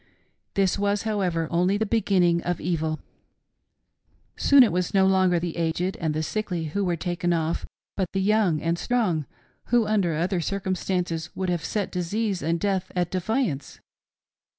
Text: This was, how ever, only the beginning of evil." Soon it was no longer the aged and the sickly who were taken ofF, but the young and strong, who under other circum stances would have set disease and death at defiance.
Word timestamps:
This 0.55 0.79
was, 0.79 1.03
how 1.03 1.21
ever, 1.21 1.47
only 1.51 1.77
the 1.77 1.85
beginning 1.85 2.41
of 2.41 2.59
evil." 2.59 3.01
Soon 4.35 4.63
it 4.63 4.71
was 4.71 4.95
no 4.95 5.05
longer 5.05 5.39
the 5.39 5.55
aged 5.57 5.95
and 6.01 6.15
the 6.15 6.23
sickly 6.23 6.63
who 6.69 6.83
were 6.83 6.95
taken 6.95 7.31
ofF, 7.33 7.67
but 7.95 8.09
the 8.11 8.19
young 8.19 8.59
and 8.63 8.79
strong, 8.79 9.27
who 9.65 9.85
under 9.85 10.15
other 10.15 10.41
circum 10.41 10.73
stances 10.73 11.29
would 11.35 11.51
have 11.51 11.63
set 11.63 11.91
disease 11.91 12.41
and 12.41 12.59
death 12.59 12.91
at 12.95 13.11
defiance. 13.11 13.79